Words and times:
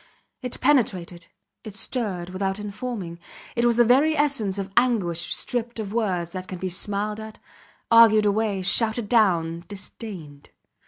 It 0.41 0.59
penetrated, 0.59 1.27
it 1.63 1.75
stirred 1.75 2.31
without 2.31 2.57
informing; 2.59 3.19
it 3.55 3.65
was 3.65 3.77
the 3.77 3.85
very 3.85 4.17
essence 4.17 4.57
of 4.57 4.71
anguish 4.75 5.31
stripped 5.35 5.79
of 5.79 5.93
words 5.93 6.31
that 6.31 6.47
can 6.47 6.57
be 6.57 6.69
smiled 6.69 7.19
at, 7.19 7.37
argued 7.91 8.25
away, 8.25 8.63
shouted 8.63 9.07
down, 9.07 9.63
disdained. 9.67 10.49